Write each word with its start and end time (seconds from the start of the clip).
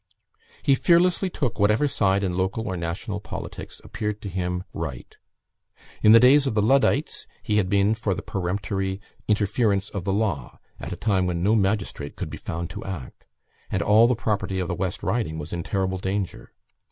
He 0.63 0.73
fearlessly 0.73 1.29
took 1.29 1.59
whatever 1.59 1.87
side 1.87 2.23
in 2.23 2.35
local 2.35 2.67
or 2.67 2.75
national 2.75 3.19
politics 3.19 3.79
appeared 3.83 4.19
to 4.23 4.29
him 4.29 4.63
right. 4.73 5.15
In 6.01 6.11
the 6.11 6.19
days 6.19 6.47
of 6.47 6.55
the 6.55 6.61
Luddites, 6.63 7.27
he 7.43 7.57
had 7.57 7.69
been 7.69 7.93
for 7.93 8.15
the 8.15 8.23
peremptory 8.23 8.99
interference 9.27 9.91
of 9.91 10.03
the 10.03 10.11
law, 10.11 10.57
at 10.79 10.91
a 10.91 10.95
time 10.95 11.27
when 11.27 11.43
no 11.43 11.53
magistrate 11.55 12.15
could 12.15 12.31
be 12.31 12.37
found 12.37 12.71
to 12.71 12.83
act, 12.83 13.25
and 13.69 13.83
all 13.83 14.07
the 14.07 14.15
property 14.15 14.57
of 14.59 14.67
the 14.67 14.73
West 14.73 15.03
Riding 15.03 15.37
was 15.37 15.53
in 15.53 15.61
terrible 15.61 15.99
danger. 15.99 16.51